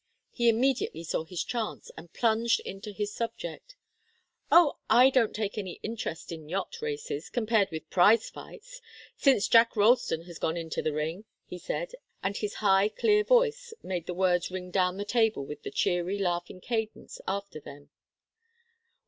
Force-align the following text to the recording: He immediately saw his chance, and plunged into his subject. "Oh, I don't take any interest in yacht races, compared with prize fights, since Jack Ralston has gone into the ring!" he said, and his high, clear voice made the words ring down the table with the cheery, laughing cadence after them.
He 0.31 0.49
immediately 0.49 1.03
saw 1.03 1.25
his 1.25 1.43
chance, 1.43 1.91
and 1.95 2.11
plunged 2.11 2.59
into 2.61 2.91
his 2.91 3.13
subject. 3.13 3.75
"Oh, 4.51 4.77
I 4.89 5.11
don't 5.11 5.35
take 5.35 5.59
any 5.59 5.73
interest 5.83 6.31
in 6.31 6.49
yacht 6.49 6.81
races, 6.81 7.29
compared 7.29 7.69
with 7.69 7.87
prize 7.91 8.27
fights, 8.27 8.81
since 9.15 9.47
Jack 9.47 9.75
Ralston 9.75 10.23
has 10.23 10.39
gone 10.39 10.57
into 10.57 10.81
the 10.81 10.91
ring!" 10.91 11.25
he 11.45 11.59
said, 11.59 11.91
and 12.23 12.35
his 12.35 12.55
high, 12.65 12.89
clear 12.89 13.23
voice 13.23 13.75
made 13.83 14.07
the 14.07 14.15
words 14.15 14.49
ring 14.49 14.71
down 14.71 14.97
the 14.97 15.05
table 15.05 15.45
with 15.45 15.61
the 15.61 15.69
cheery, 15.69 16.17
laughing 16.17 16.61
cadence 16.61 17.21
after 17.27 17.59
them. 17.59 17.91